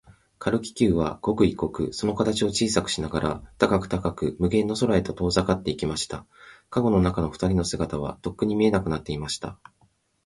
[0.39, 6.25] 軽気球は、刻一刻、その形を小さくしながら、高く高く、無限の空へと遠ざかっていきました。
[6.71, 9.59] かごの中のふたりの姿は、とっくに見えなくなっていました。